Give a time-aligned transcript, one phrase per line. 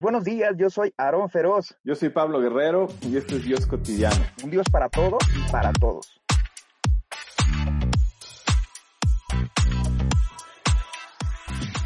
[0.00, 1.76] Buenos días, yo soy Aarón Feroz.
[1.82, 4.24] Yo soy Pablo Guerrero y este es Dios Cotidiano.
[4.44, 6.17] Un Dios para todos y para todos.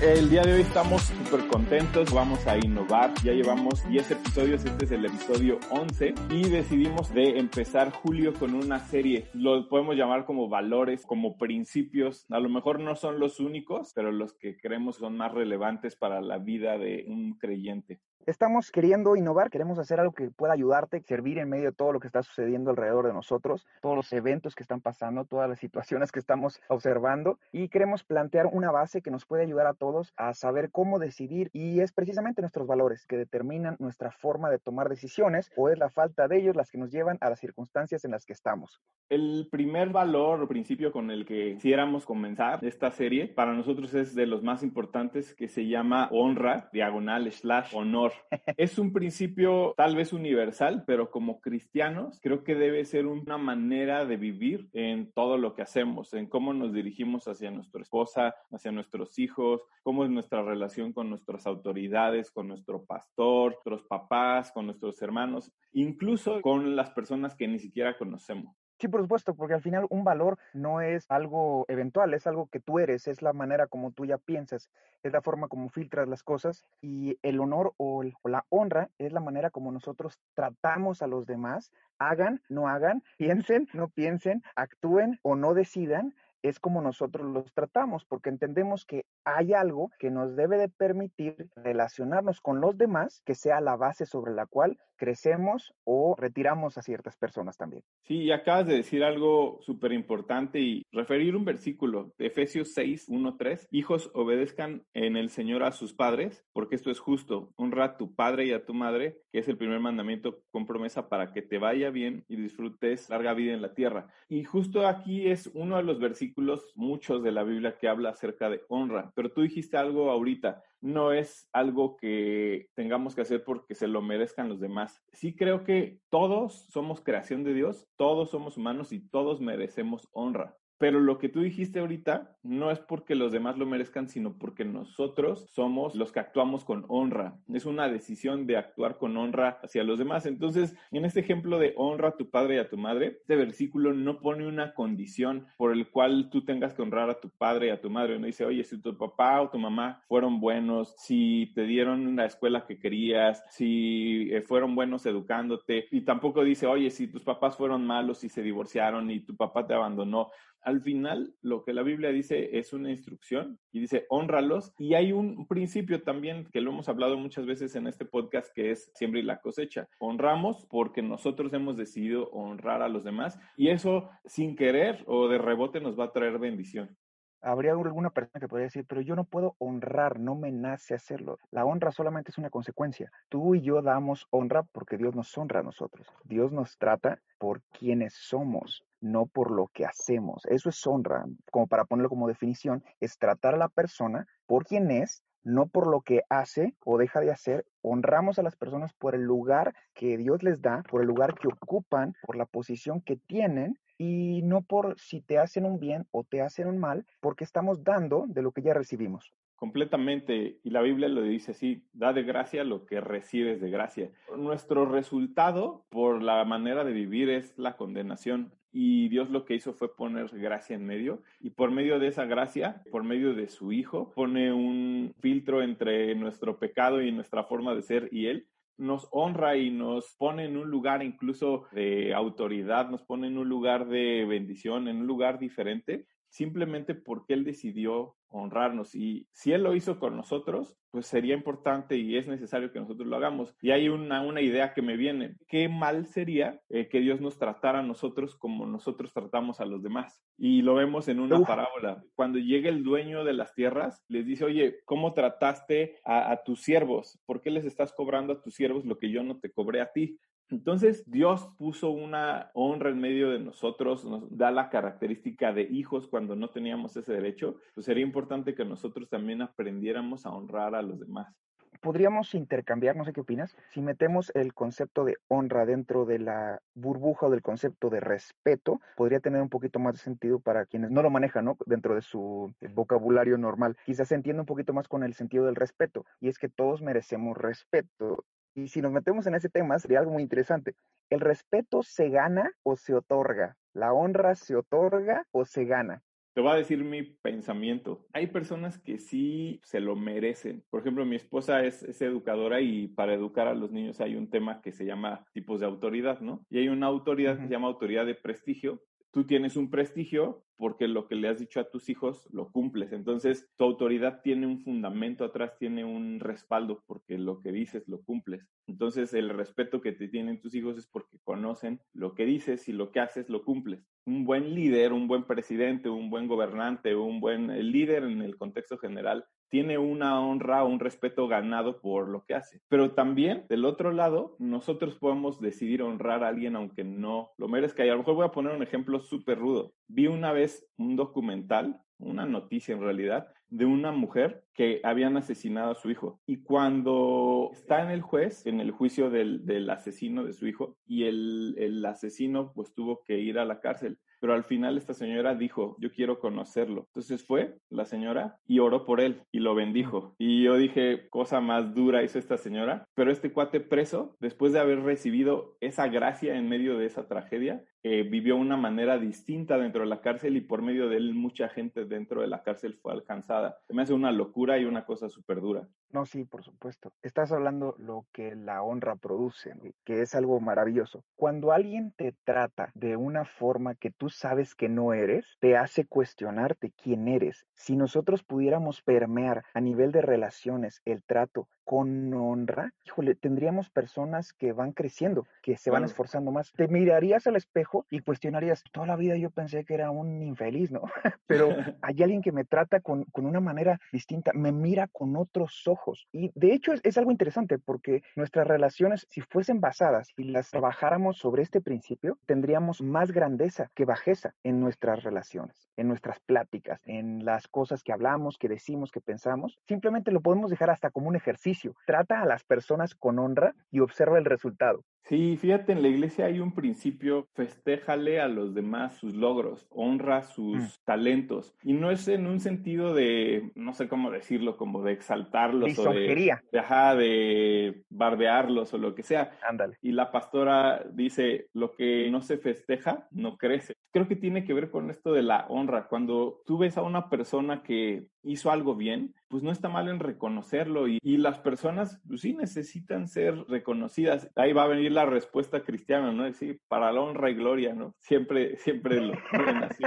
[0.03, 4.85] El día de hoy estamos súper contentos, vamos a innovar, ya llevamos 10 episodios, este
[4.85, 10.25] es el episodio 11 y decidimos de empezar julio con una serie, lo podemos llamar
[10.25, 14.97] como valores, como principios, a lo mejor no son los únicos, pero los que creemos
[14.97, 18.01] son más relevantes para la vida de un creyente.
[18.25, 21.99] Estamos queriendo innovar, queremos hacer algo que pueda ayudarte, servir en medio de todo lo
[21.99, 26.13] que está sucediendo alrededor de nosotros, todos los eventos que están pasando, todas las situaciones
[26.13, 30.35] que estamos observando y queremos plantear una base que nos puede ayudar a todos a
[30.35, 35.51] saber cómo decidir y es precisamente nuestros valores que determinan nuestra forma de tomar decisiones
[35.57, 38.25] o es la falta de ellos las que nos llevan a las circunstancias en las
[38.25, 38.81] que estamos.
[39.09, 44.15] El primer valor o principio con el que quisiéramos comenzar esta serie para nosotros es
[44.15, 48.12] de los más importantes que se llama honra, diagonal, slash, honor
[48.57, 54.05] es un principio tal vez universal, pero como cristianos creo que debe ser una manera
[54.05, 58.73] de vivir en todo lo que hacemos, en cómo nos dirigimos hacia nuestra esposa, hacia
[58.73, 64.67] nuestros hijos, cómo es nuestra relación con nuestras autoridades, con nuestro pastor, nuestros papás, con
[64.67, 68.62] nuestros hermanos, incluso con las personas que ni siquiera conocemos.
[68.83, 72.59] Sí, por supuesto, porque al final un valor no es algo eventual, es algo que
[72.59, 74.73] tú eres, es la manera como tú ya piensas,
[75.05, 79.13] es la forma como filtras las cosas y el honor o, o la honra es
[79.13, 81.71] la manera como nosotros tratamos a los demás,
[82.01, 88.05] hagan, no hagan, piensen, no piensen, actúen o no decidan, es como nosotros los tratamos,
[88.05, 93.35] porque entendemos que hay algo que nos debe de permitir relacionarnos con los demás, que
[93.35, 97.83] sea la base sobre la cual crecemos o retiramos a ciertas personas también.
[98.03, 103.07] Sí, y acabas de decir algo súper importante y referir un versículo de Efesios 6,
[103.09, 103.67] 1, 3.
[103.73, 107.53] Hijos, obedezcan en el Señor a sus padres, porque esto es justo.
[107.57, 111.09] Honra a tu padre y a tu madre, que es el primer mandamiento con promesa
[111.09, 114.07] para que te vaya bien y disfrutes larga vida en la tierra.
[114.29, 116.32] Y justo aquí es uno de los versículos,
[116.75, 119.13] muchos de la Biblia, que habla acerca de honra.
[119.15, 124.03] Pero tú dijiste algo ahorita no es algo que tengamos que hacer porque se lo
[124.03, 125.01] merezcan los demás.
[125.13, 130.57] Sí creo que todos somos creación de Dios, todos somos humanos y todos merecemos honra.
[130.83, 134.65] Pero lo que tú dijiste ahorita no es porque los demás lo merezcan, sino porque
[134.65, 137.39] nosotros somos los que actuamos con honra.
[137.55, 140.27] Es una decisión de actuar con honra hacia los demás.
[140.27, 143.93] Entonces, en este ejemplo de honra a tu padre y a tu madre, este versículo
[143.93, 147.71] no pone una condición por el cual tú tengas que honrar a tu padre y
[147.71, 148.19] a tu madre.
[148.19, 152.25] No dice, oye, si tu papá o tu mamá fueron buenos, si te dieron la
[152.25, 155.87] escuela que querías, si eh, fueron buenos educándote.
[155.93, 159.65] Y tampoco dice, oye, si tus papás fueron malos y se divorciaron y tu papá
[159.65, 164.73] te abandonó al final lo que la Biblia dice es una instrucción y dice honralos
[164.79, 168.71] y hay un principio también que lo hemos hablado muchas veces en este podcast que
[168.71, 169.89] es siempre la cosecha.
[169.99, 175.39] Honramos porque nosotros hemos decidido honrar a los demás y eso sin querer o de
[175.39, 176.97] rebote nos va a traer bendición.
[177.43, 181.39] Habría alguna persona que podría decir, pero yo no puedo honrar, no me nace hacerlo.
[181.51, 183.11] La honra solamente es una consecuencia.
[183.29, 186.07] Tú y yo damos honra porque Dios nos honra a nosotros.
[186.25, 190.47] Dios nos trata por quienes somos no por lo que hacemos.
[190.47, 194.91] Eso es honra, como para ponerlo como definición, es tratar a la persona por quien
[194.91, 197.65] es, no por lo que hace o deja de hacer.
[197.81, 201.49] Honramos a las personas por el lugar que Dios les da, por el lugar que
[201.49, 206.25] ocupan, por la posición que tienen y no por si te hacen un bien o
[206.25, 209.33] te hacen un mal, porque estamos dando de lo que ya recibimos
[209.63, 214.11] completamente, y la Biblia lo dice así, da de gracia lo que recibes de gracia.
[214.37, 218.53] Nuestro resultado por la manera de vivir es la condenación.
[218.73, 221.23] Y Dios lo que hizo fue poner gracia en medio.
[221.41, 226.15] Y por medio de esa gracia, por medio de su Hijo, pone un filtro entre
[226.15, 228.49] nuestro pecado y nuestra forma de ser y Él
[228.79, 233.49] nos honra y nos pone en un lugar incluso de autoridad, nos pone en un
[233.49, 238.95] lugar de bendición, en un lugar diferente, simplemente porque Él decidió honrarnos.
[238.95, 243.07] Y si Él lo hizo con nosotros, pues sería importante y es necesario que nosotros
[243.07, 243.55] lo hagamos.
[243.61, 247.39] Y hay una, una idea que me viene, qué mal sería eh, que Dios nos
[247.39, 250.23] tratara a nosotros como nosotros tratamos a los demás.
[250.39, 252.03] Y lo vemos en una parábola.
[252.15, 256.63] Cuando llega el dueño de las tierras, les dice, oye, ¿cómo trataste a, a tus
[256.63, 257.21] siervos?
[257.27, 259.93] ¿Por qué les estás cobrando a tus siervos lo que yo no te cobré a
[259.93, 260.19] ti?
[260.53, 266.07] Entonces Dios puso una honra en medio de nosotros, nos da la característica de hijos
[266.07, 270.83] cuando no teníamos ese derecho, pues sería importante que nosotros también aprendiéramos a honrar a
[270.83, 271.35] los demás.
[271.81, 276.61] Podríamos intercambiar, no sé qué opinas, si metemos el concepto de honra dentro de la
[276.75, 280.91] burbuja o del concepto de respeto, podría tener un poquito más de sentido para quienes
[280.91, 281.57] no lo manejan, ¿no?
[281.65, 283.79] Dentro de su vocabulario normal.
[283.87, 286.83] Quizás se entienda un poquito más con el sentido del respeto, y es que todos
[286.83, 290.75] merecemos respeto y si nos metemos en ese tema, sería algo muy interesante.
[291.11, 293.57] ¿El respeto se gana o se otorga?
[293.73, 296.03] ¿La honra se otorga o se gana?
[296.35, 298.07] Te voy a decir mi pensamiento.
[298.15, 300.65] Hay personas que sí se lo merecen.
[300.71, 304.63] Por ejemplo, mi esposa es, educadora y para educar a los niños hay un tema
[304.63, 306.47] que se llama tipos de autoridad, ¿no?
[306.49, 308.83] Y hay una autoridad que se llama autoridad de prestigio.
[309.13, 312.93] Tú tienes un prestigio porque lo que le has dicho a tus hijos lo cumples.
[312.93, 318.01] Entonces, tu autoridad tiene un fundamento atrás, tiene un respaldo, porque lo que dices lo
[318.03, 318.49] cumples.
[318.67, 322.73] Entonces, el respeto que te tienen tus hijos es porque conocen lo que dices y
[322.73, 323.85] lo que haces lo cumples.
[324.07, 328.79] Un buen líder, un buen presidente, un buen gobernante, un buen líder en el contexto
[328.79, 332.63] general tiene una honra, un respeto ganado por lo que hace.
[332.71, 337.85] Pero también, del otro lado, nosotros podemos decidir honrar a alguien aunque no lo merezca.
[337.85, 339.75] Y a lo mejor voy a poner un ejemplo súper rudo.
[339.89, 345.73] Vi una vez un documental, una noticia en realidad, de una mujer que habían asesinado
[345.73, 346.23] a su hijo.
[346.25, 350.79] Y cuando está en el juez, en el juicio del, del asesino de su hijo,
[350.87, 354.95] y el, el asesino pues tuvo que ir a la cárcel pero al final esta
[354.95, 356.85] señora dijo, yo quiero conocerlo.
[356.91, 360.15] Entonces fue la señora y oró por él y lo bendijo.
[360.17, 364.61] Y yo dije, cosa más dura hizo esta señora, pero este cuate preso, después de
[364.61, 369.83] haber recibido esa gracia en medio de esa tragedia, eh, vivió una manera distinta dentro
[369.83, 372.93] de la cárcel y por medio de él mucha gente dentro de la cárcel fue
[372.93, 373.59] alcanzada.
[373.71, 375.67] Me hace una locura y una cosa súper dura.
[375.93, 376.93] No, sí, por supuesto.
[377.03, 379.55] Estás hablando lo que la honra produce,
[379.85, 381.05] que es algo maravilloso.
[381.17, 385.85] Cuando alguien te trata de una forma que tú sabes que no eres, te hace
[385.85, 387.47] cuestionarte quién eres.
[387.53, 394.33] Si nosotros pudiéramos permear a nivel de relaciones el trato con honra, híjole, tendríamos personas
[394.33, 396.53] que van creciendo, que se van esforzando más.
[396.53, 400.73] Te mirarías al espejo y cuestionarías, toda la vida yo pensé que era un infeliz,
[400.73, 400.83] ¿no?
[401.27, 401.49] Pero
[401.83, 405.82] hay alguien que me trata con, una manera distinta, me mira con otros ojos.
[406.13, 411.19] Y de hecho es, algo interesante porque nuestras relaciones, si fuesen basadas y las trabajáramos
[411.19, 417.25] sobre este principio, tendríamos más grandeza que bajeza en nuestras relaciones, en nuestras pláticas, en
[417.25, 419.59] las cosas que hablamos, que decimos, que pensamos.
[419.67, 421.43] Simplemente lo podemos dejar hasta como un ejercicio
[421.87, 424.85] Trata a las personas con honra y observa el resultado.
[425.05, 430.23] Sí, fíjate, en la iglesia hay un principio, festéjale a los demás sus logros, honra
[430.23, 430.85] sus mm.
[430.85, 431.55] talentos.
[431.65, 436.37] Y no es en un sentido de, no sé cómo decirlo, como de exaltarlos de,
[436.53, 439.33] de, de bardearlos o lo que sea.
[439.49, 439.77] Ándale.
[439.83, 443.75] Y la pastora dice, lo que no se festeja, no crece.
[443.93, 445.87] Creo que tiene que ver con esto de la honra.
[445.89, 450.01] Cuando tú ves a una persona que hizo algo bien, pues no está mal en
[450.01, 450.89] reconocerlo.
[450.89, 454.31] Y, y las personas, pues sí, necesitan ser reconocidas.
[454.37, 456.25] Ahí va a venir la respuesta cristiana, ¿no?
[456.25, 457.95] Decir, para la honra y gloria, ¿no?
[457.99, 459.85] Siempre, siempre lo ven así.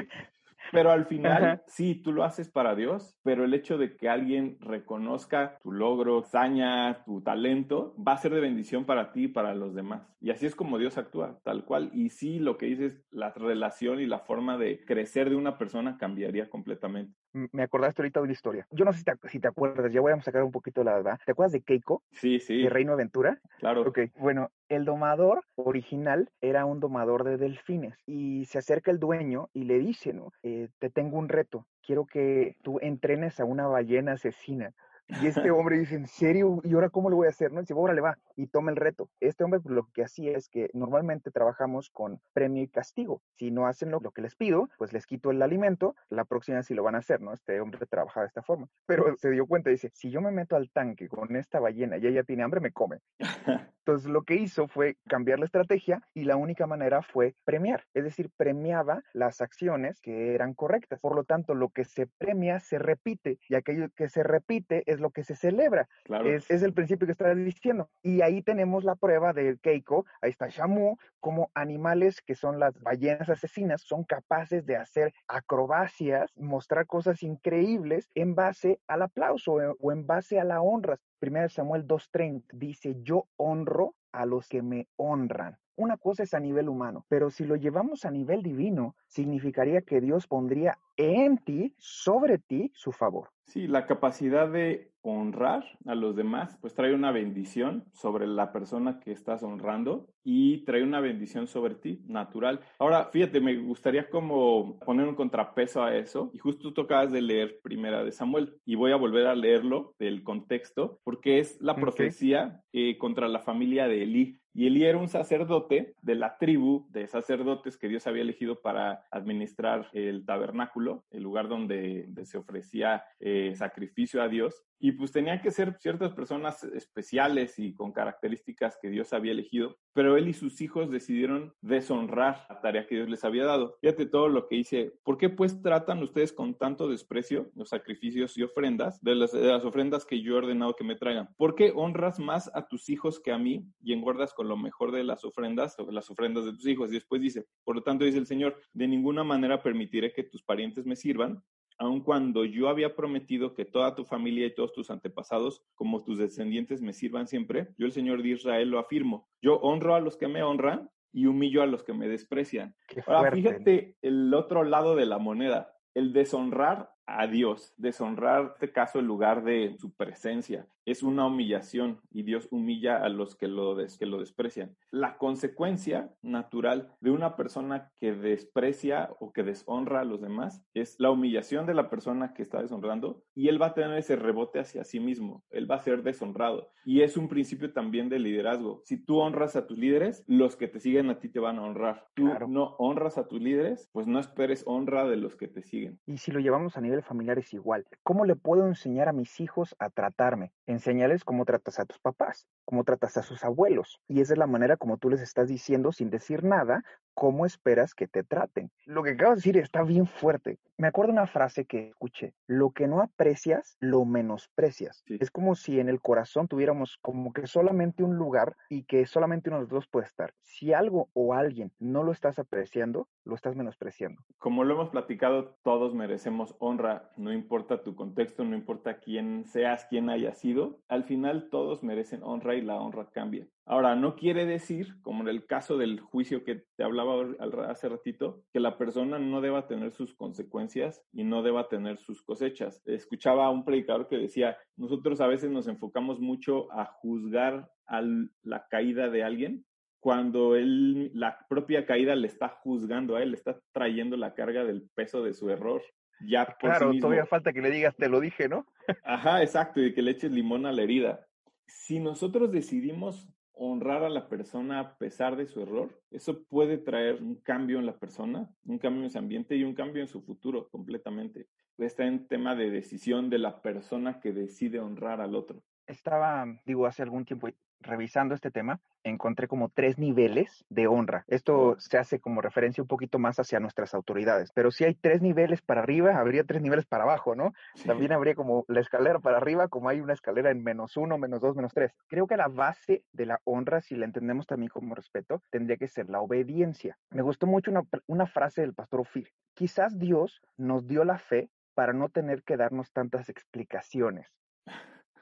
[0.75, 4.57] Pero al final, sí, tú lo haces para Dios, pero el hecho de que alguien
[4.59, 9.55] reconozca tu logro, hazaña, tu talento, va a ser de bendición para ti y para
[9.55, 10.07] los demás.
[10.19, 11.91] Y así es como Dios actúa, tal cual.
[11.93, 15.97] Y sí, lo que dices, la relación y la forma de crecer de una persona
[15.97, 17.13] cambiaría completamente.
[17.33, 18.67] Me acordaste ahorita de una historia.
[18.71, 20.95] Yo no sé si te, si te acuerdas, ya voy a sacar un poquito la
[20.95, 21.19] verdad.
[21.25, 22.01] ¿Te acuerdas de Keiko?
[22.11, 22.63] Sí, sí.
[22.63, 23.39] De Reino Aventura.
[23.59, 23.81] Claro.
[23.81, 29.49] Ok, bueno, el domador original era un domador de delfines y se acerca el dueño
[29.53, 30.31] y le dice, ¿no?
[30.43, 34.73] Eh, te tengo un reto, quiero que tú entrenes a una ballena asesina.
[35.07, 36.61] Y este hombre dice, ¿en serio?
[36.63, 37.51] ¿Y ahora cómo lo voy a hacer?
[37.51, 39.09] No, dice, le va y toma el reto.
[39.19, 43.21] Este hombre pues, lo que hacía es que normalmente trabajamos con premio y castigo.
[43.35, 46.73] Si no hacen lo, que les pido, pues les quito el alimento, la próxima sí
[46.73, 47.33] lo van a hacer, ¿no?
[47.33, 48.67] Este hombre trabaja de esta forma.
[48.85, 52.07] Pero se dio cuenta, dice, si yo me meto al tanque con esta ballena y
[52.07, 52.99] ella tiene hambre, me come.
[53.85, 57.83] Entonces lo que hizo fue cambiar la estrategia y la única manera fue premiar.
[57.93, 60.99] Es decir, premiaba las acciones que eran correctas.
[60.99, 64.94] Por lo tanto, lo que se premia se repite y aquello que se repite es
[64.95, 65.87] es lo que se celebra.
[66.23, 67.89] Es, el principio que estás diciendo.
[68.01, 72.79] Y ahí tenemos la prueba de Keiko, ahí está Shamu, como animales que son las
[72.81, 79.75] ballenas asesinas, son capaces de hacer acrobacias, mostrar cosas increíbles en base al aplauso eh,
[79.79, 80.97] o en base a la honra.
[81.19, 85.57] Primero Samuel 2.30 dice, yo honro a los que me honran.
[85.77, 90.01] Una cosa es a nivel humano, pero si lo llevamos a nivel divino, significaría que
[90.01, 93.29] Dios pondría en ti, sobre ti, su favor.
[93.45, 98.99] Sí, la capacidad de honrar a los demás, pues trae una bendición sobre la persona
[98.99, 102.59] que estás honrando y trae una bendición sobre ti, natural.
[102.79, 107.21] Ahora, fíjate, me gustaría como poner un contrapeso a eso y justo tú acabas de
[107.21, 111.75] leer Primera de Samuel y voy a volver a leerlo del contexto porque es la
[111.75, 114.39] profecía eh, contra la familia de Elí.
[114.57, 119.03] Y Elí era un sacerdote de la tribu de sacerdotes que Dios había elegido para
[119.11, 124.63] administrar el tabernáculo, el lugar donde, se ofrecía eh, sacrificio a Dios.
[124.85, 129.79] Y pues tenían que ser ciertas personas especiales y con características que Dios había elegido,
[129.93, 133.79] pero él y sus hijos decidieron deshonrar la tarea que Dios les había dado.
[133.81, 138.37] Fíjate todo lo que dice, ¿por qué pues tratan ustedes con tanto desprecio los sacrificios
[138.37, 139.33] y ofrendas de las,
[139.65, 141.33] ofrendas que yo he ordenado que me traigan?
[141.35, 144.91] ¿Por qué honras más a tus hijos que a mí y engordas con lo mejor
[144.91, 146.91] de las ofrendas o las ofrendas de tus hijos?
[146.91, 150.43] Y después dice, por lo tanto dice el Señor, de ninguna manera permitiré que tus
[150.43, 151.41] parientes me sirvan,
[151.77, 156.17] aun cuando yo había prometido que toda tu familia y todos tus antepasados, como tus
[156.17, 159.27] descendientes, me sirvan siempre, yo el Señor de Israel lo afirmo.
[159.41, 162.75] Yo honro a los que me honran y humillo a los que me desprecian.
[163.07, 168.99] Ahora, fíjate el otro lado de la moneda, el deshonrar a Dios, deshonrar, este caso,
[168.99, 170.67] el lugar de su presencia.
[170.85, 174.75] Es una humillación y Dios humilla a los que lo, que lo desprecian.
[174.91, 180.95] La consecuencia natural de una persona que desprecia o que deshonra a los demás es
[180.99, 184.59] la humillación de la persona que está deshonrando y él va a tener ese rebote
[184.59, 185.43] hacia sí mismo.
[185.49, 186.69] Él va a ser deshonrado.
[186.85, 188.81] Y es un principio también de liderazgo.
[188.85, 191.63] Si tú honras a tus líderes, los que te siguen a ti te van a
[191.63, 192.05] honrar.
[192.13, 195.99] Tú no honras a tus líderes, pues no esperes honra de los que te siguen.
[196.05, 197.85] Y si lo llevamos a nivel familiar es igual.
[198.03, 200.51] ¿Cómo le puedo enseñar a mis hijos a tratarme?
[200.65, 204.01] Enseñales cómo tratas a tus papás, cómo tratas a sus abuelos.
[204.07, 206.83] Y esa es la manera como tú les estás diciendo sin decir nada,
[207.15, 208.71] cómo esperas que te traten.
[208.85, 210.59] Lo que acabas de decir está bien fuerte.
[210.77, 215.03] Me acuerdo una frase que escuché, lo que no aprecias, lo menosprecias.
[215.07, 219.49] Es como si en el corazón tuviéramos como que solamente un lugar y que solamente
[219.49, 220.33] uno de los dos puede estar.
[220.41, 224.21] Si algo o alguien no lo estás apreciando, lo estás menospreciando.
[224.37, 226.84] Como lo hemos platicado, todos merecemos honra,
[227.17, 232.23] no importa tu contexto, no importa quién seas, quién haya sido, al final todos merecen
[232.23, 233.47] honra y la honra cambia.
[233.67, 237.25] Ahora, no quiere decir, como en el caso del juicio que te hablaba
[237.67, 242.21] hace ratito, que la persona no deba tener sus consecuencias y no deba tener sus
[242.21, 242.81] cosechas.
[242.85, 248.01] Escuchaba a un predicador que decía, nosotros a veces nos enfocamos mucho a juzgar a
[248.43, 249.65] la caída de alguien,
[250.05, 254.63] cuando él, la propia caída le está juzgando a él, le está trayendo la carga
[254.63, 255.81] del peso de su error.
[256.21, 258.65] Ya por claro, todavía falta que le digas, te lo dije, ¿no?
[259.03, 261.27] Ajá, exacto, y que le eches limón a la herida.
[261.67, 267.21] Si nosotros decidimos honrar a la persona a pesar de su error, eso puede traer
[267.21, 270.21] un cambio en la persona, un cambio en su ambiente y un cambio en su
[270.21, 271.47] futuro completamente.
[271.77, 275.63] Está en tema de decisión de la persona que decide honrar al otro.
[275.87, 277.47] Estaba, digo, hace algún tiempo
[277.79, 281.23] revisando este tema, encontré como tres niveles de honra.
[281.27, 285.21] Esto se hace como referencia un poquito más hacia nuestras autoridades, pero si hay tres
[285.21, 287.53] niveles para arriba, habría tres niveles para abajo, ¿no?
[287.85, 291.41] También habría como la escalera para arriba, como hay una escalera en menos uno, menos
[291.41, 291.91] dos, menos tres.
[292.07, 295.87] Creo que la base de la honra, si la entendemos también como respeto, tendría que
[295.87, 296.97] ser la obediencia.
[297.11, 299.29] Me gustó mucho una, una frase del pastor Ofir.
[299.53, 304.27] Quizás Dios nos dio la fe para no tener que darnos tantas explicaciones.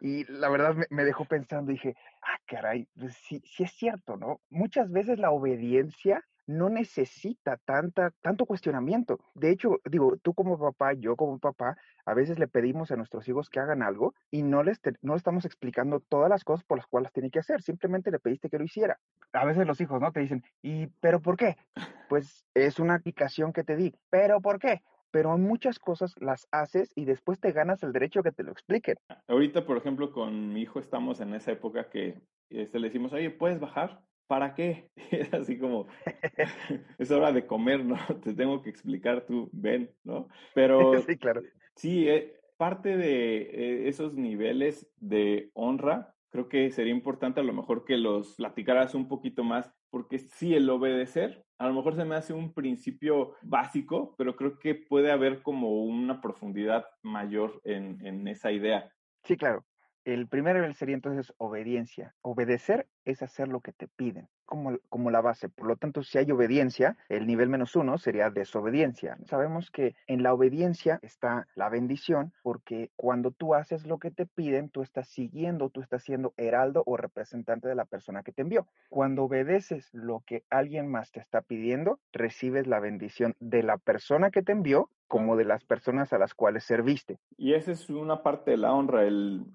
[0.01, 4.41] Y la verdad me, dejó pensando, dije, ah, caray, pues sí, sí es cierto, ¿no?
[4.49, 9.19] Muchas veces la obediencia no necesita tanta, tanto cuestionamiento.
[9.33, 13.27] De hecho, digo, tú como papá, yo como papá, a veces le pedimos a nuestros
[13.29, 16.87] hijos que hagan algo y no les no estamos explicando todas las cosas por las
[16.87, 18.99] cuales tienen que hacer, simplemente le pediste que lo hiciera.
[19.31, 20.11] A veces los hijos, ¿no?
[20.11, 21.57] Te dicen, ¿y pero por qué?
[22.09, 24.83] Pues es una aplicación que te di, ¿pero por qué?
[25.13, 28.51] Pero muchas cosas las haces y después te ganas el derecho a que te lo
[28.51, 28.95] expliquen.
[29.27, 33.29] Ahorita, por ejemplo, con mi hijo estamos en esa época que este, le decimos, oye,
[33.29, 34.01] ¿puedes bajar?
[34.25, 34.89] ¿Para qué?
[35.11, 35.85] Es así como,
[36.97, 37.95] es hora de comer, ¿no?
[38.23, 40.27] Te tengo que explicar tú, ven, ¿no?
[40.55, 41.43] Pero sí, claro.
[41.75, 47.53] Sí, eh, parte de eh, esos niveles de honra, creo que sería importante a lo
[47.53, 52.03] mejor que los platicaras un poquito más, porque sí, el obedecer a lo mejor se
[52.03, 58.27] me hace un principio básico, pero creo que puede haber como una profundidad mayor en,
[58.27, 58.91] esa idea.
[59.23, 59.63] Sí, claro.
[60.05, 62.13] El primero sería entonces obediencia.
[62.21, 65.47] Obedecer es hacer lo que te piden, como, como la base.
[65.47, 69.17] Por lo tanto, si hay obediencia, el nivel menos uno sería desobediencia.
[69.25, 74.25] Sabemos que en la obediencia está la bendición, porque cuando tú haces lo que te
[74.25, 78.41] piden, tú estás siguiendo, tú estás siendo heraldo o representante de la persona que te
[78.41, 78.67] envió.
[78.89, 84.31] Cuando obedeces lo que alguien más te está pidiendo, recibes la bendición de la persona
[84.31, 87.19] que te envió como de las personas a las cuales serviste.
[87.37, 89.45] Y esa es una parte de la honra, el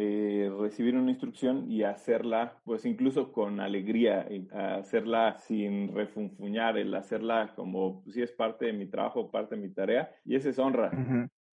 [0.00, 7.52] eh, recibir una instrucción y hacerla, pues incluso con alegría, hacerla sin refunfuñar, el hacerla
[7.56, 10.92] como si es parte de mi trabajo, parte de mi tarea, y esa es honra.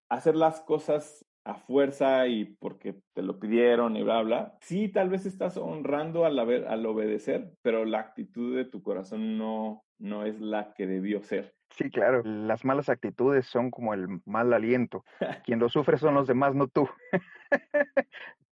[0.10, 4.58] Hacer las cosas a fuerza y porque te lo pidieron y bla, bla.
[4.62, 9.84] Sí, tal vez estás honrando al, al obedecer, pero la actitud de tu corazón no,
[9.98, 11.56] no es la que debió ser.
[11.78, 12.22] Sí, claro.
[12.24, 15.04] Las malas actitudes son como el mal aliento.
[15.46, 16.88] Quien lo sufre son los demás, no tú.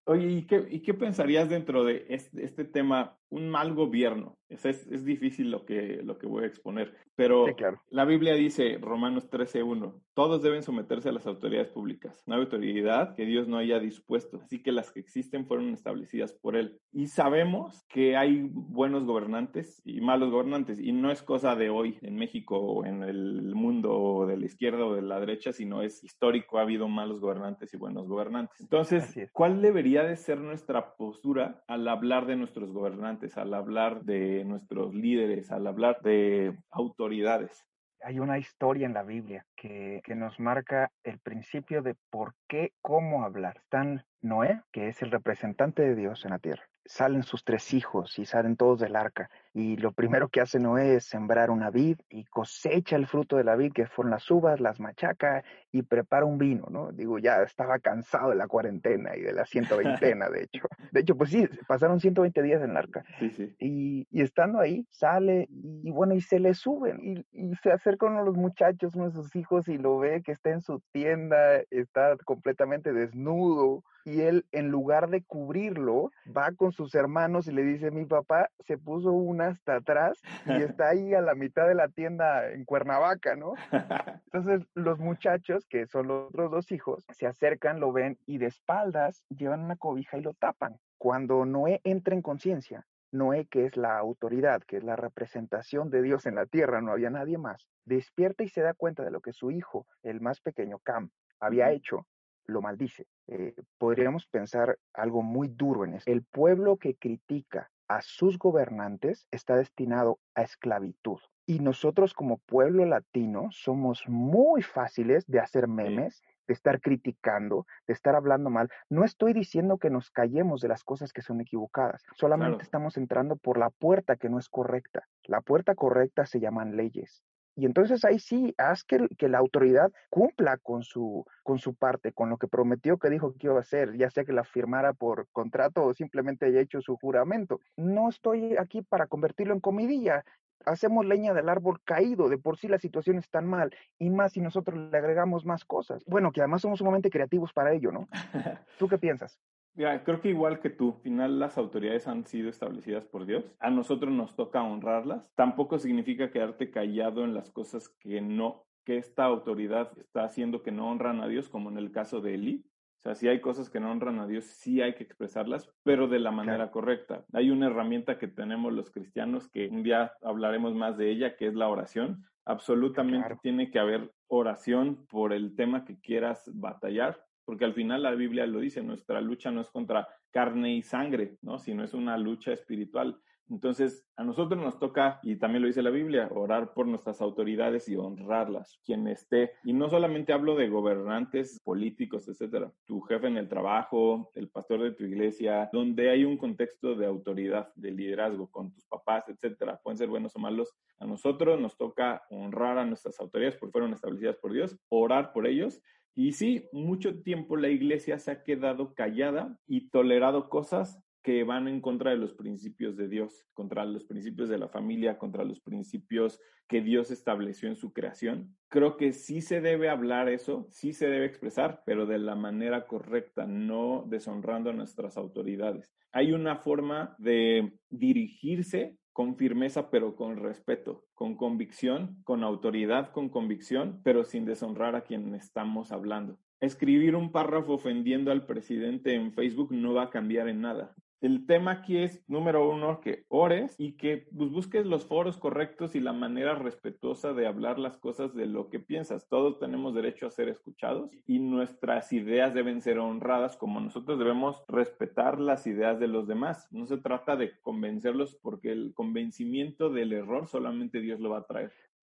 [0.04, 4.36] Oye, ¿y qué, ¿y qué pensarías dentro de este, este tema un mal gobierno.
[4.48, 7.46] Es, es, difícil lo que, lo que voy a exponer, pero
[7.90, 13.14] la Biblia dice, Romanos 13.1, todos deben someterse a las autoridades públicas, no hay autoridad
[13.14, 16.80] que Dios no haya dispuesto, así que las que existen fueron establecidas por Él.
[16.92, 21.96] Y sabemos que hay buenos gobernantes y malos gobernantes, y no es cosa de hoy
[22.02, 26.02] en México o en el mundo de la izquierda o de la derecha, sino es
[26.02, 28.60] histórico, ha habido malos gobernantes y buenos gobernantes.
[28.60, 33.19] Entonces, ¿cuál debería de ser nuestra postura al hablar de nuestros gobernantes?
[33.36, 37.64] Al hablar de nuestros líderes, al hablar de autoridades.
[38.02, 42.72] Hay una historia en la Biblia que, que nos marca el principio de por qué,
[42.80, 43.58] cómo hablar.
[43.58, 48.18] Están Noé, que es el representante de Dios en la tierra salen sus tres hijos
[48.18, 49.30] y salen todos del arca.
[49.52, 53.44] Y lo primero que hace Noé es sembrar una vid y cosecha el fruto de
[53.44, 56.92] la vid, que fueron las uvas, las machaca y prepara un vino, ¿no?
[56.92, 60.68] Digo, ya estaba cansado de la cuarentena y de la ciento veintena, de hecho.
[60.92, 63.04] De hecho, pues sí, pasaron 120 días en el arca.
[63.18, 63.54] Sí, sí.
[63.58, 68.16] Y, y, estando ahí, sale y bueno, y se le suben y, y se acercan
[68.16, 71.60] a los muchachos, uno de sus hijos, y lo ve que está en su tienda,
[71.70, 77.62] está completamente desnudo y él en lugar de cubrirlo va con sus hermanos y le
[77.62, 81.74] dice mi papá se puso una hasta atrás y está ahí a la mitad de
[81.74, 83.54] la tienda en Cuernavaca, ¿no?
[84.26, 88.46] Entonces los muchachos, que son los otros dos hijos, se acercan, lo ven y de
[88.46, 90.78] espaldas llevan una cobija y lo tapan.
[90.98, 96.02] Cuando Noé entra en conciencia, Noé, que es la autoridad, que es la representación de
[96.02, 99.20] Dios en la tierra, no había nadie más, despierta y se da cuenta de lo
[99.20, 101.10] que su hijo, el más pequeño, Cam,
[101.40, 102.06] había hecho
[102.50, 103.06] lo maldice.
[103.28, 106.10] Eh, podríamos pensar algo muy duro en eso.
[106.10, 111.18] El pueblo que critica a sus gobernantes está destinado a esclavitud.
[111.46, 117.92] Y nosotros como pueblo latino somos muy fáciles de hacer memes, de estar criticando, de
[117.92, 118.70] estar hablando mal.
[118.88, 123.34] No estoy diciendo que nos callemos de las cosas que son equivocadas, solamente estamos entrando
[123.34, 125.08] por la puerta que no es correcta.
[125.24, 127.24] La puerta correcta se llaman leyes.
[127.60, 132.10] Y entonces ahí sí, haz que, que, la autoridad cumpla con su, con su parte,
[132.10, 134.94] con lo que prometió que dijo que iba a hacer, ya sea que la firmara
[134.94, 137.60] por contrato o simplemente haya hecho su juramento.
[137.76, 140.24] No estoy aquí para convertirlo en comidilla.
[140.64, 144.32] Hacemos leña del árbol caído, de por sí la situación es tan mal, y más
[144.32, 146.02] si nosotros le agregamos más cosas.
[146.06, 148.08] Bueno, que además somos sumamente creativos para ello, ¿no?
[148.78, 149.38] ¿Tú qué piensas?
[149.74, 153.44] Ya, creo que igual que tú, al final las autoridades han sido establecidas por Dios.
[153.60, 155.30] A nosotros nos toca honrarlas.
[155.36, 160.72] Tampoco significa quedarte callado en las cosas que no, que esta autoridad está haciendo que
[160.72, 162.64] no honran a Dios, como en el caso de Eli.
[162.98, 166.06] O sea, si hay cosas que no honran a Dios, sí hay que expresarlas, pero
[166.06, 167.24] de la manera correcta.
[167.32, 171.46] Hay una herramienta que tenemos los cristianos que un día hablaremos más de ella, que
[171.46, 172.26] es la oración.
[172.44, 178.14] Absolutamente tiene que haber oración por el tema que quieras batallar porque al final la
[178.14, 181.58] Biblia lo dice, nuestra lucha no es contra carne y sangre, ¿no?
[181.58, 183.20] Sino es una lucha espiritual.
[183.50, 187.88] Entonces, a nosotros nos toca, y también lo dice la Biblia, orar por nuestras autoridades
[187.88, 189.52] y honrarlas, quien esté.
[189.64, 194.82] Y no solamente hablo de gobernantes políticos, etcétera, tu jefe en el trabajo, el pastor
[194.82, 199.80] de tu iglesia, donde hay un contexto de autoridad, de liderazgo con tus papás, etcétera,
[199.82, 200.72] pueden ser buenos o malos.
[201.00, 205.48] A nosotros nos toca honrar a nuestras autoridades porque fueron establecidas por Dios, orar por
[205.48, 205.80] ellos
[206.14, 211.68] y sí, mucho tiempo la iglesia se ha quedado callada y tolerado cosas que van
[211.68, 215.60] en contra de los principios de Dios, contra los principios de la familia, contra los
[215.60, 218.56] principios que Dios estableció en su creación.
[218.68, 222.86] Creo que sí se debe hablar eso, sí se debe expresar, pero de la manera
[222.86, 225.92] correcta, no deshonrando a nuestras autoridades.
[226.12, 233.28] Hay una forma de dirigirse con firmeza, pero con respeto, con convicción, con autoridad, con
[233.28, 236.38] convicción, pero sin deshonrar a quien estamos hablando.
[236.58, 240.94] escribir un párrafo ofendiendo al presidente en Facebook no va a cambiar en nada.
[241.20, 245.94] El tema aquí es, número uno, que ores y que pues, busques los foros correctos
[245.94, 249.28] y la manera respetuosa de hablar las cosas de lo que piensas.
[249.28, 254.64] Todos tenemos derecho a ser escuchados y nuestras ideas deben ser honradas como nosotros debemos
[254.66, 256.68] respetar las ideas de los demás.
[256.70, 261.46] No se trata de convencerlos porque el convencimiento del error solamente Dios lo va a
[261.46, 261.72] traer.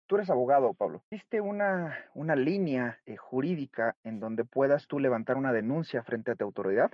[0.07, 1.03] Tú eres abogado, Pablo.
[1.11, 6.35] ¿Existe una, una línea eh, jurídica en donde puedas tú levantar una denuncia frente a
[6.35, 6.91] tu autoridad?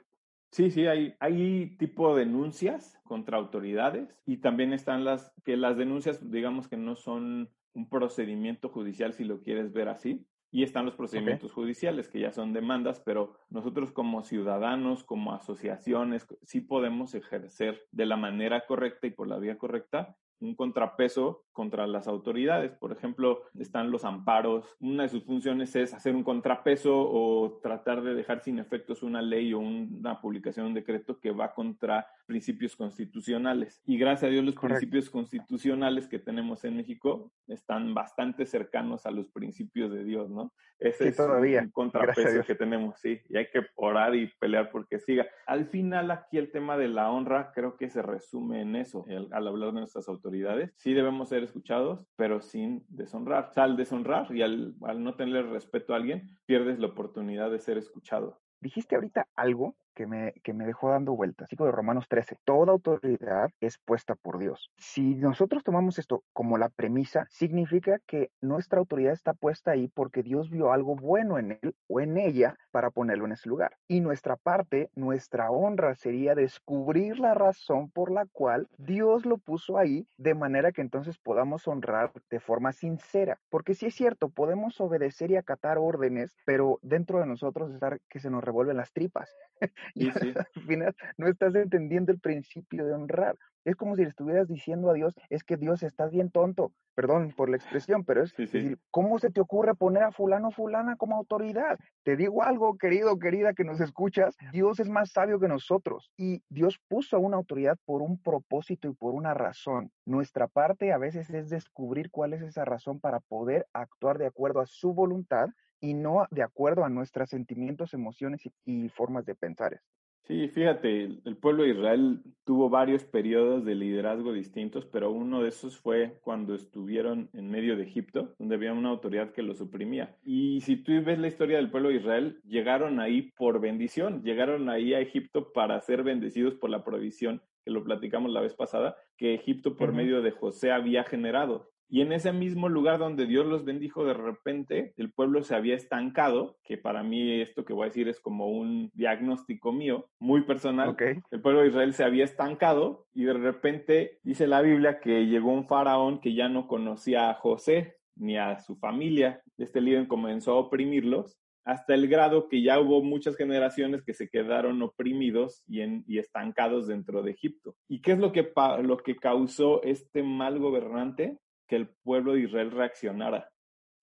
[0.52, 5.78] Sí, sí, hay, hay tipo de denuncias contra autoridades y también están las que las
[5.78, 10.28] denuncias, digamos que no son un procedimiento judicial si lo quieres ver así.
[10.54, 16.28] Y están los procedimientos judiciales, que ya son demandas, pero nosotros como ciudadanos, como asociaciones,
[16.44, 21.86] sí podemos ejercer de la manera correcta y por la vía correcta un contrapeso contra
[21.88, 22.72] las autoridades.
[22.72, 24.76] Por ejemplo, están los amparos.
[24.80, 29.22] Una de sus funciones es hacer un contrapeso o tratar de dejar sin efectos una
[29.22, 33.82] ley o una publicación, un decreto que va contra principios constitucionales.
[33.86, 39.12] Y gracias a Dios los principios constitucionales que tenemos en México están bastante cercanos a
[39.12, 40.54] los principios de Dios, ¿no?
[40.80, 41.62] Ese es todavía.
[41.62, 43.20] un contrapeso que tenemos, sí.
[43.30, 45.28] Y hay que orar y pelear porque siga.
[45.46, 49.48] Al final aquí el tema de la honra creo que se resume en eso, al
[49.48, 50.31] hablar de nuestras autoridades.
[50.76, 53.52] Sí debemos ser escuchados, pero sin deshonrar.
[53.56, 57.60] O al deshonrar y al, al no tener respeto a alguien, pierdes la oportunidad de
[57.60, 58.42] ser escuchado.
[58.60, 61.48] Dijiste ahorita algo que me, que me dejó dando vueltas.
[61.48, 62.38] Chico de Romanos 13.
[62.44, 64.72] Toda autoridad es puesta por Dios.
[64.76, 70.24] Si nosotros tomamos esto como la premisa, significa que nuestra autoridad está puesta ahí porque
[70.24, 73.78] Dios vio algo bueno en él o en ella para ponerlo en ese lugar.
[73.88, 79.78] Y nuestra parte, nuestra honra sería descubrir la razón por la cual Dios lo puso
[79.78, 83.40] ahí de manera que entonces podamos honrar de forma sincera.
[83.52, 88.20] Porque si es cierto, podemos obedecer y acatar órdenes, pero dentro de nosotros estar que
[88.20, 89.36] se nos revuelven las tripas.
[89.94, 90.14] Y al
[90.68, 93.38] final no estás entendiendo el principio de honrar.
[93.64, 97.32] Es como si le estuvieras diciendo a Dios, es que Dios estás bien tonto, perdón
[97.38, 101.16] por la expresión, pero es decir, ¿cómo se te ocurre poner a fulano fulana como
[101.16, 101.78] autoridad?
[102.04, 106.44] Te digo algo, querido, querida, que nos escuchas, Dios es más sabio que nosotros y
[106.50, 109.92] Dios puso a una autoridad por un propósito y por una razón.
[110.06, 114.60] Nuestra parte a veces es descubrir cuál es esa razón para poder actuar de acuerdo
[114.60, 115.50] a su voluntad
[115.82, 119.82] y no de acuerdo a nuestros sentimientos, emociones y, formas de pensar.
[120.24, 125.50] Sí, fíjate, el pueblo de Israel tuvo varios periodos de liderazgo distintos, pero uno de
[125.50, 130.16] esos fue cuando estuvieron en medio de Egipto, donde había una autoridad que los suprimía.
[130.24, 134.70] Y si tú ves la historia del pueblo de Israel, llegaron ahí por bendición, llegaron
[134.70, 138.96] ahí a Egipto para ser bendecidos por la provisión, que lo platicamos la vez pasada,
[139.18, 141.71] que Egipto por medio de José había generado.
[141.94, 145.76] Y en ese mismo lugar donde Dios los bendijo, de repente el pueblo se había
[145.76, 150.44] estancado, que para mí esto que voy a decir es como un diagnóstico mío, muy
[150.44, 150.96] personal.
[151.32, 155.52] El pueblo de Israel se había estancado y de repente dice la Biblia que llegó
[155.52, 159.42] un faraón que ya no conocía a José ni a su familia.
[159.58, 164.30] Este líder comenzó a oprimirlos hasta el grado que ya hubo muchas generaciones que se
[164.30, 167.76] quedaron oprimidos y, y estancados dentro de Egipto.
[167.90, 168.50] ¿Y qué es lo que,
[168.82, 171.38] lo que causó este mal gobernante?
[171.72, 173.50] Que el pueblo de Israel reaccionara.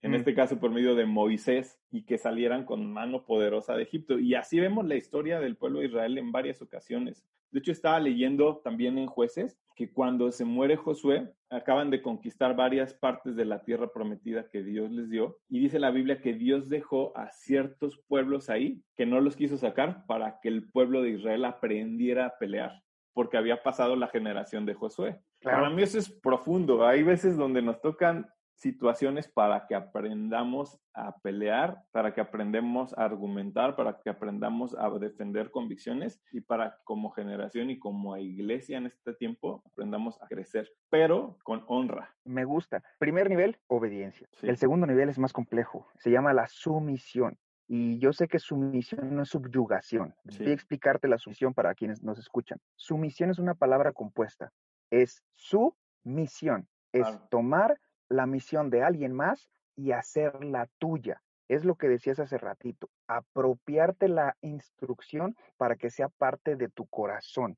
[0.00, 0.14] En mm.
[0.14, 4.18] este caso por medio de Moisés y que salieran con mano poderosa de Egipto.
[4.18, 7.28] Y así vemos la historia del pueblo de Israel en varias ocasiones.
[7.50, 12.57] De hecho, estaba leyendo también en jueces que cuando se muere Josué, acaban de conquistar
[12.57, 15.37] varias partes de la tierra prometida que Dios les dio.
[15.50, 19.59] Y dice la Biblia que Dios dejó a ciertos pueblos ahí que no los quiso
[19.59, 22.83] sacar para que el pueblo de Israel aprendiera a pelear
[23.18, 25.20] porque había pasado la generación de Josué.
[25.42, 26.87] Para mí eso es profundo.
[26.87, 33.05] Hay veces donde nos tocan situaciones para que aprendamos a pelear, para que aprendamos a
[33.05, 38.87] argumentar, para que aprendamos a defender convicciones y para como generación y como iglesia en
[38.87, 42.14] este tiempo aprendamos a crecer, pero con honra.
[42.24, 42.83] Me gusta.
[42.98, 44.29] Primer nivel, obediencia.
[44.42, 45.87] El segundo nivel es más complejo.
[45.98, 47.38] Se llama la sumisión.
[47.70, 50.14] Y yo sé que sumisión no es subyugación.
[50.24, 52.59] Voy a explicarte la sumisión para quienes nos escuchan.
[52.77, 54.51] Sumisión es una palabra compuesta.
[54.90, 56.68] Es su misión.
[56.92, 61.22] Es tomar la misión de alguien más y hacerla tuya.
[61.48, 62.90] Es lo que decías hace ratito.
[63.07, 67.57] Apropiarte la instrucción para que sea parte de tu corazón.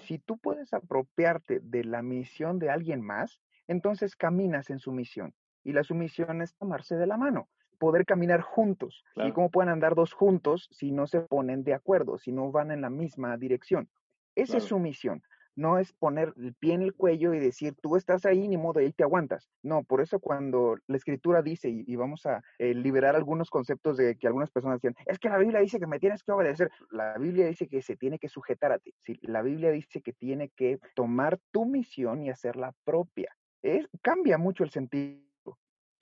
[0.00, 5.34] Si tú puedes apropiarte de la misión de alguien más, entonces caminas en su misión.
[5.62, 7.48] Y la sumisión es tomarse de la mano
[7.84, 9.04] poder caminar juntos.
[9.14, 12.70] ¿Y cómo pueden andar dos juntos si no se ponen de acuerdo, si no van
[12.70, 13.90] en la misma dirección?
[14.34, 15.22] Esa es su misión.
[15.56, 18.80] No es poner el pie en el cuello y decir, tú estás ahí, ni modo,
[18.80, 19.48] ahí te aguantas.
[19.62, 24.16] No, por eso cuando la escritura dice, y, vamos a eh, liberar algunos conceptos de
[24.16, 26.70] que algunas personas decían, es que la Biblia dice que me tienes que obedecer.
[26.90, 28.94] La Biblia dice que se tiene que sujetar a ti.
[28.98, 29.18] ¿sí?
[29.22, 33.34] La Biblia dice que tiene que tomar tu misión y hacerla propia.
[33.62, 35.24] Es, cambia mucho el sentido.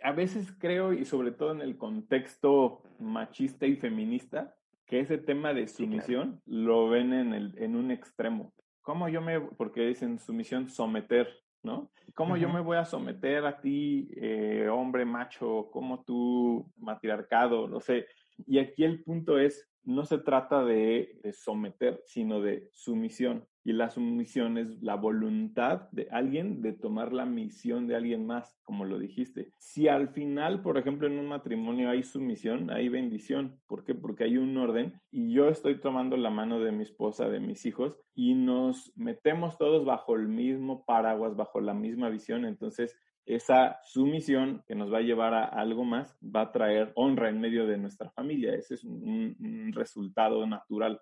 [0.03, 5.55] A veces creo, y sobre todo en el contexto machista y feminista, que ese tema
[5.55, 8.53] de sumisión lo ven en, el, en un extremo.
[8.83, 11.29] ¿Cómo yo me, porque dicen sumisión, someter,
[11.62, 11.90] ¿no?
[12.14, 17.81] ¿Cómo yo me voy a someter a ti, eh, hombre macho, como tú, matriarcado, no
[17.81, 18.07] sé?
[18.47, 23.47] Y aquí el punto es, no se trata de, someter, sino de sumisión.
[23.64, 28.59] Y la sumisión es la voluntad de alguien de tomar la misión de alguien más,
[28.64, 29.53] como lo dijiste.
[29.59, 33.61] Si al final, por ejemplo, en un matrimonio hay sumisión, hay bendición.
[33.66, 33.94] ¿Por qué?
[33.94, 37.64] Porque hay un orden y yo estoy tomando la mano de mi esposa, de mis
[37.66, 42.44] hijos, y nos metemos todos bajo el mismo paraguas, bajo la misma visión.
[42.44, 42.96] Entonces,
[43.27, 47.40] esa sumisión que nos va a llevar a algo más va a traer honra en
[47.40, 48.55] medio de nuestra familia.
[48.55, 51.01] Ese es un, resultado natural.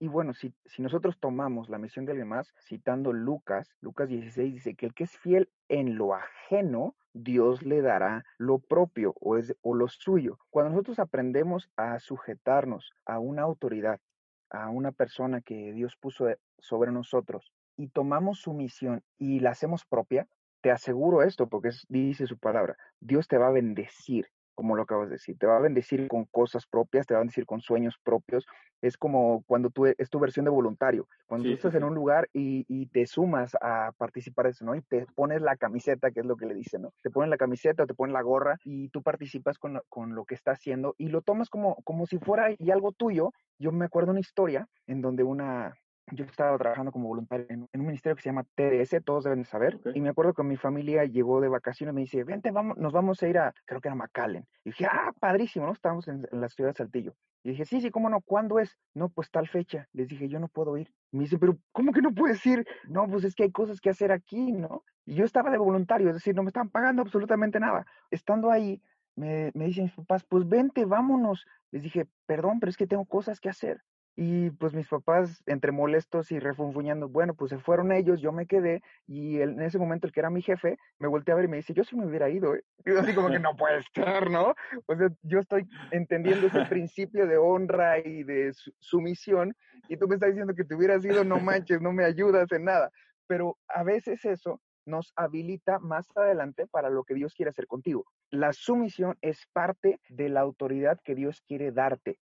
[0.00, 4.54] Y, bueno, si, si, nosotros tomamos la misión de alguien más, citando Lucas, Lucas 16
[4.54, 9.36] dice que el que es fiel en lo ajeno, Dios le dará lo propio o,
[9.36, 10.38] es, o lo suyo.
[10.48, 14.00] Cuando nosotros aprendemos a sujetarnos a una autoridad,
[14.48, 19.84] a una persona que Dios puso sobre nosotros, y tomamos su misión y la hacemos
[19.84, 20.26] propia,
[20.62, 25.08] te aseguro esto porque dice su palabra, Dios te va a bendecir, como lo acabas
[25.08, 27.98] de decir, te va a bendecir con cosas propias, te va a bendecir con sueños
[28.02, 28.46] propios.
[28.80, 32.28] Es como cuando tú, es tu versión de voluntario, cuando tú estás en un lugar
[32.32, 34.74] y, te sumas a participar de eso, ¿no?
[34.74, 36.92] Y te pones la camiseta, que es lo que le dicen, ¿no?
[37.02, 40.34] Te pones la camiseta te pones la gorra y tú participas con, con lo que
[40.34, 43.32] está haciendo y lo tomas como, como si fuera y algo tuyo.
[43.58, 45.74] Yo me acuerdo una historia en donde una,
[46.12, 49.44] yo estaba trabajando como voluntario en, un ministerio que se llama TDS, todos deben de
[49.46, 52.76] saber, y me acuerdo que mi familia llegó de vacaciones y me dice, vente, vamos,
[52.76, 54.46] nos vamos a ir a, creo que era McAllen.
[54.64, 55.72] Y dije, ah, padrísimo, ¿no?
[55.72, 57.14] Estábamos en, la ciudad de Saltillo.
[57.42, 58.20] Y dije, sí, sí, ¿cómo no?
[58.20, 58.78] ¿Cuándo es?
[58.94, 59.86] No, pues tal fecha.
[59.92, 60.90] Les dije, yo no puedo ir.
[61.10, 62.66] me dice, pero ¿cómo que no puedes ir?
[62.88, 64.82] No, pues es que hay cosas que hacer aquí, ¿no?
[65.04, 67.86] Y yo estaba de voluntario, es decir, no me estaban pagando absolutamente nada.
[68.10, 68.80] Estando ahí,
[69.16, 71.44] me, me dicen mis papás, pues vente, vámonos.
[71.70, 73.82] Les dije, perdón, pero es que tengo cosas que hacer.
[74.16, 78.46] Y pues mis papás, entre molestos y refunfuñando, bueno, pues se fueron ellos, yo me
[78.46, 81.48] quedé y en ese momento el que era mi jefe me volteó a ver y
[81.48, 82.54] me dice, yo sí me hubiera ido.
[82.54, 82.62] ¿eh?
[82.84, 84.54] Y yo así como que no puede ser, ¿no?
[84.86, 89.56] O sea, yo estoy entendiendo ese principio de honra y de sumisión
[89.88, 92.64] y tú me estás diciendo que te hubieras ido, no manches, no me ayudas en
[92.64, 92.90] nada.
[93.26, 98.04] Pero a veces eso nos habilita más adelante para lo que Dios quiere hacer contigo.
[98.30, 102.18] La sumisión es parte de la autoridad que Dios quiere darte.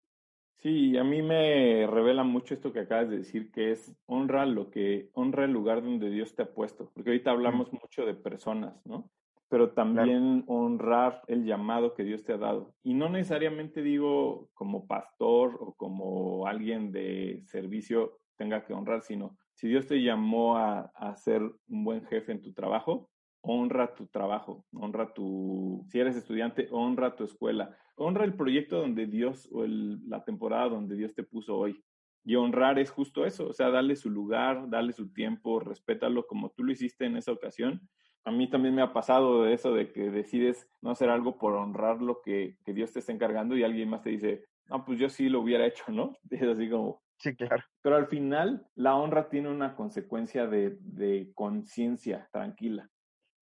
[0.59, 4.71] Sí, a mí me revela mucho esto que acabas de decir, que es honra lo
[4.71, 8.75] que, honra el lugar donde Dios te ha puesto, porque ahorita hablamos mucho de personas,
[8.87, 9.11] ¿no?
[9.49, 12.75] Pero también honrar el llamado que Dios te ha dado.
[12.83, 19.37] Y no necesariamente digo como pastor o como alguien de servicio tenga que honrar, sino
[19.55, 23.12] si Dios te llamó a, a ser un buen jefe en tu trabajo,
[23.43, 29.07] honra tu trabajo, honra tu, si eres estudiante, honra tu escuela, honra el proyecto donde
[29.07, 31.83] Dios o la temporada donde Dios te puso hoy.
[32.25, 36.51] Y honrar es justo eso, o sea, darle su lugar, darle su tiempo, respétalo como
[36.51, 37.81] tú lo hiciste en esa ocasión.
[38.25, 41.55] A mí también me ha pasado de eso de que decides no hacer algo por
[41.55, 45.09] honrar lo que, Dios te está encargando y alguien más te dice, no, pues yo
[45.09, 46.17] sí lo hubiera hecho, ¿no?
[46.31, 47.63] Es así como, Sí, claro.
[47.83, 52.92] Pero al final, la honra tiene una consecuencia de, de conciencia tranquila.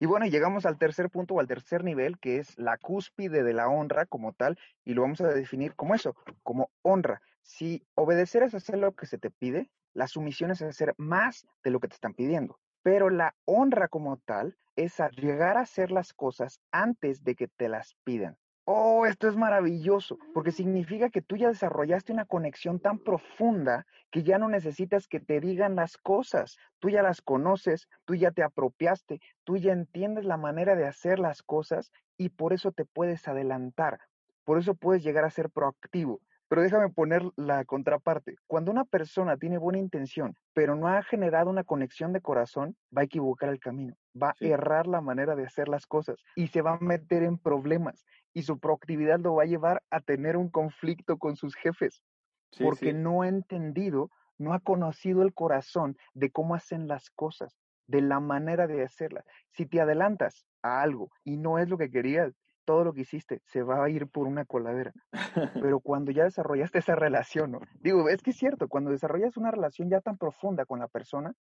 [0.02, 3.52] Y bueno, llegamos al tercer punto o al tercer nivel, que es la cúspide de
[3.52, 7.20] la honra como tal, y lo vamos a definir como eso, como honra.
[7.42, 11.70] Si obedecer es hacer lo que se te pide, la sumisión es hacer más de
[11.70, 12.58] lo que te están pidiendo.
[12.82, 17.68] Pero la honra como tal es llegar a hacer las cosas antes de que te
[17.68, 18.38] las pidan.
[18.72, 24.22] Oh, esto es maravilloso, porque significa que tú ya desarrollaste una conexión tan profunda que
[24.22, 26.56] ya no necesitas que te digan las cosas.
[26.78, 31.18] Tú ya las conoces, tú ya te apropiaste, tú ya entiendes la manera de hacer
[31.18, 33.98] las cosas y por eso te puedes adelantar.
[34.44, 36.20] Por eso puedes llegar a ser proactivo.
[36.50, 38.34] Pero déjame poner la contraparte.
[38.48, 43.02] Cuando una persona tiene buena intención, pero no ha generado una conexión de corazón, va
[43.02, 46.60] a equivocar el camino, va a errar la manera de hacer las cosas y se
[46.60, 50.50] va a meter en problemas y su proactividad lo va a llevar a tener un
[50.50, 52.02] conflicto con sus jefes,
[52.58, 58.02] porque no ha entendido, no ha conocido el corazón de cómo hacen las cosas, de
[58.02, 59.24] la manera de hacerlas.
[59.52, 62.34] Si te adelantas a algo y no es lo que querías,
[62.70, 64.92] todo lo que hiciste se va a ir por una coladera.
[65.66, 67.60] Pero cuando ya desarrollaste esa relación, ¿no?
[67.80, 71.34] Digo, es que es cierto, cuando desarrollas una relación ya tan profunda con la persona,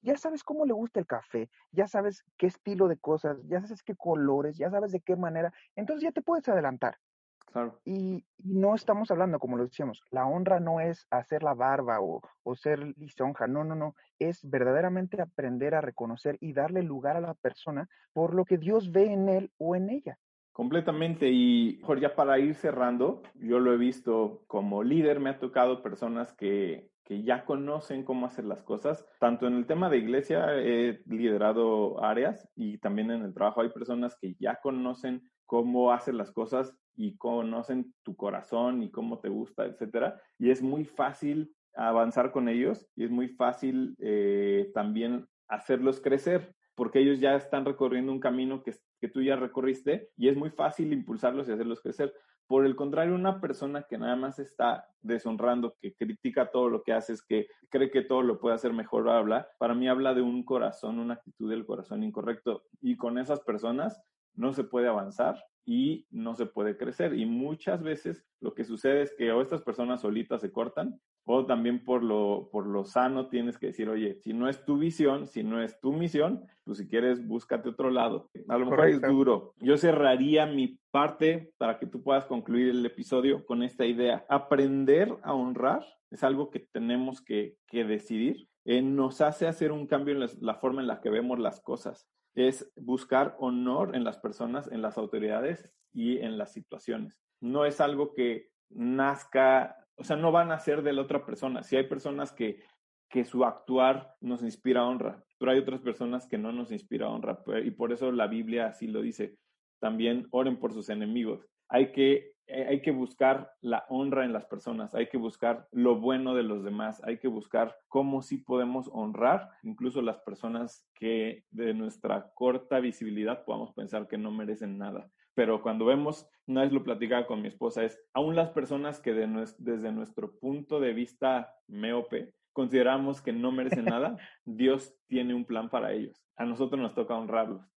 [0.00, 3.82] ya sabes cómo le gusta el café, ya sabes qué estilo de cosas, ya sabes
[3.82, 6.98] qué colores, ya sabes de qué manera, entonces ya te puedes adelantar.
[7.46, 7.80] Claro.
[7.84, 12.22] Y, no estamos hablando, como lo decíamos, la honra no es hacer la barba o,
[12.44, 17.20] o ser lisonja, no, no, no, es verdaderamente aprender a reconocer y darle lugar a
[17.20, 20.16] la persona por lo que Dios ve en él o en ella.
[20.56, 21.28] Completamente.
[21.30, 25.82] Y Jorge, ya para ir cerrando, yo lo he visto como líder, me ha tocado
[25.82, 29.04] personas que, que ya conocen cómo hacer las cosas.
[29.20, 33.68] Tanto en el tema de iglesia he liderado áreas y también en el trabajo hay
[33.68, 39.28] personas que ya conocen cómo hacer las cosas y conocen tu corazón y cómo te
[39.28, 40.18] gusta, etcétera.
[40.38, 46.56] Y es muy fácil avanzar con ellos y es muy fácil eh, también hacerlos crecer
[46.76, 50.50] porque ellos ya están recorriendo un camino que, que tú ya recorriste y es muy
[50.50, 52.14] fácil impulsarlos y hacerlos crecer.
[52.46, 56.92] Por el contrario, una persona que nada más está deshonrando, que critica todo lo que
[56.92, 60.44] haces, que cree que todo lo puede hacer mejor, habla, para mí habla de un
[60.44, 62.62] corazón, una actitud del corazón incorrecto.
[62.80, 64.00] Y con esas personas
[64.36, 67.14] no se puede avanzar y no se puede crecer.
[67.14, 71.44] Y muchas veces lo que sucede es que o estas personas solitas se cortan o
[71.44, 75.26] también por lo, por lo sano tienes que decir, oye, si no es tu visión,
[75.26, 78.30] si no es tu misión, pues si quieres, búscate otro lado.
[78.48, 79.52] A lo mejor es duro.
[79.58, 84.24] Yo cerraría mi parte para que tú puedas concluir el episodio con esta idea.
[84.28, 88.48] Aprender a honrar es algo que tenemos que, que decidir.
[88.64, 92.08] Eh, nos hace hacer un cambio en la forma en la que vemos las cosas
[92.36, 97.18] es buscar honor en las personas, en las autoridades y en las situaciones.
[97.40, 101.62] No es algo que nazca, o sea, no van a ser de la otra persona.
[101.62, 102.62] Si hay personas que,
[103.08, 107.42] que su actuar nos inspira honra, pero hay otras personas que no nos inspira honra.
[107.64, 109.38] Y por eso la Biblia así lo dice.
[109.80, 111.46] También oren por sus enemigos.
[111.68, 115.96] Hay que eh, hay que buscar la honra en las personas, hay que buscar lo
[115.96, 121.44] bueno de los demás, hay que buscar cómo sí podemos honrar incluso las personas que
[121.50, 125.10] de nuestra corta visibilidad podamos pensar que no merecen nada.
[125.34, 129.12] Pero cuando vemos, una vez lo platicaba con mi esposa, es aún las personas que
[129.12, 135.68] desde nuestro punto de vista meope consideramos que no merecen nada, Dios tiene un plan
[135.68, 136.24] para ellos.
[136.36, 137.68] A nosotros nos toca honrarlos.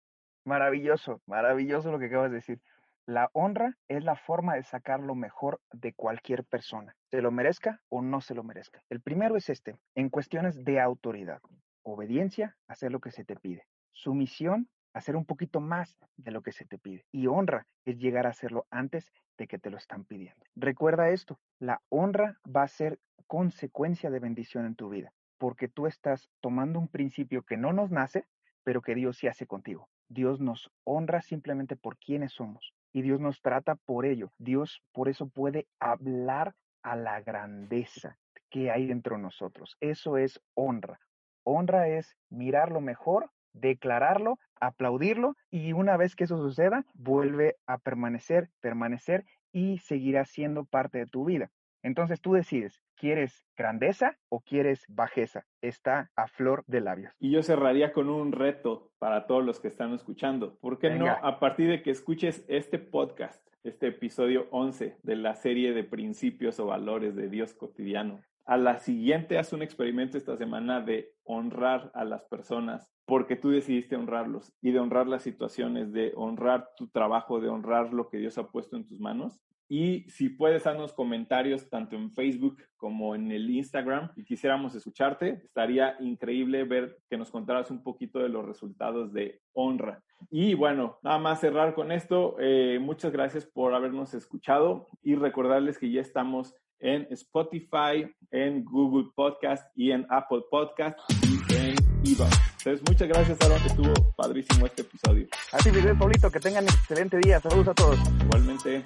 [0.44, 2.60] Maravilloso, maravilloso lo que acabas de decir.
[3.08, 7.80] La honra es la forma de sacar lo mejor de cualquier persona, se lo merezca
[7.88, 8.82] o no se lo merezca.
[8.90, 11.40] El primero es este, en cuestiones de autoridad.
[11.82, 13.64] Obediencia, hacer lo que se te pide.
[13.92, 17.06] Sumisión, hacer un poquito más de lo que se te pide.
[17.10, 20.44] Y honra es llegar a hacerlo antes de que te lo están pidiendo.
[20.54, 25.86] Recuerda esto, la honra va a ser consecuencia de bendición en tu vida, porque tú
[25.86, 28.26] estás tomando un principio que no nos nace,
[28.64, 29.88] pero que Dios sí hace contigo.
[30.10, 34.32] Dios nos honra simplemente por quienes somos y Dios nos trata por ello.
[34.38, 38.18] Dios por eso puede hablar a la grandeza
[38.50, 39.76] que hay dentro de nosotros.
[39.80, 40.98] Eso es honra.
[41.44, 47.78] Honra es mirar lo mejor, declararlo, aplaudirlo y una vez que eso suceda, vuelve a
[47.78, 51.50] permanecer, permanecer y seguirá siendo parte de tu vida.
[51.84, 55.44] Entonces tú decides, ¿quieres grandeza o quieres bajeza?
[55.62, 57.12] Está a flor de labios.
[57.18, 60.58] Y yo cerraría con un reto para todos los que están escuchando.
[60.58, 65.34] ¿Por qué no, a partir de que escuches este podcast, este episodio 11 de la
[65.34, 70.36] serie de principios o valores de Dios cotidiano, a la siguiente haz un experimento esta
[70.36, 75.92] semana de honrar a las personas porque tú decidiste honrarlos y de honrar las situaciones,
[75.92, 80.08] de honrar tu trabajo, de honrar lo que Dios ha puesto en tus manos y
[80.08, 85.96] si puedes darnos comentarios tanto en Facebook como en el Instagram y quisiéramos escucharte, estaría
[86.00, 90.02] increíble ver que nos contaras un poquito de los resultados de honra.
[90.30, 92.36] Y bueno, nada más cerrar con esto.
[92.40, 99.10] Eh, muchas gracias por habernos escuchado y recordarles que ya estamos en Spotify, en Google
[99.14, 102.28] Podcast y en Apple Podcast y en Eva.
[102.58, 105.26] Entonces, muchas gracias, Aaron, que estuvo padrísimo este episodio.
[105.52, 107.40] Así, Miguel Paulito, que tengan un excelente día.
[107.40, 107.98] Saludos a todos.
[108.22, 108.82] Igualmente.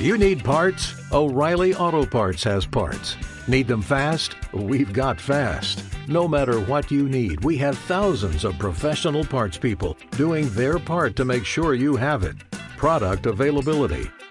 [0.00, 0.94] You need parts?
[1.12, 3.16] O'Reilly Auto Parts has parts.
[3.46, 4.34] Need them fast?
[4.52, 5.84] We've got fast.
[6.08, 11.14] No matter what you need, we have thousands of professional parts people doing their part
[11.16, 12.36] to make sure you have it.
[12.76, 14.10] Product availability.